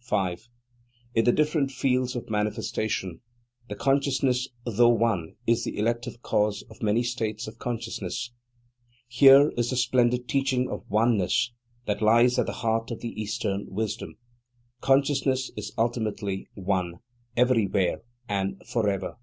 5. 0.00 0.48
In 1.14 1.26
the 1.26 1.30
different 1.32 1.70
fields 1.70 2.16
of 2.16 2.30
manifestation, 2.30 3.20
the 3.68 3.74
Consciousness, 3.74 4.48
though 4.64 4.88
one, 4.88 5.34
is 5.46 5.62
the 5.62 5.76
elective 5.76 6.22
cause 6.22 6.64
of 6.70 6.80
many 6.82 7.02
states 7.02 7.46
of 7.46 7.58
consciousness. 7.58 8.32
Here 9.08 9.52
is 9.58 9.68
the 9.68 9.76
splendid 9.76 10.26
teaching 10.26 10.70
of 10.70 10.88
oneness 10.88 11.52
that 11.84 12.00
lies 12.00 12.38
at 12.38 12.46
the 12.46 12.54
heart 12.64 12.90
of 12.90 13.00
the 13.00 13.12
Eastern 13.20 13.66
wisdom. 13.68 14.16
Consciousness 14.80 15.50
is 15.54 15.74
ultimately 15.76 16.48
One, 16.54 17.00
everywhere 17.36 18.00
and 18.26 18.62
forever. 18.66 19.16